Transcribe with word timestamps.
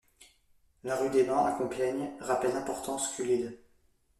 La 0.83 0.95
rue 0.95 1.11
des 1.11 1.21
Bains 1.25 1.45
à 1.45 1.51
Compiègne 1.51 2.09
rappelle 2.21 2.53
l'importance 2.53 3.13
qu'eut 3.15 3.23
l'île. 3.25 3.59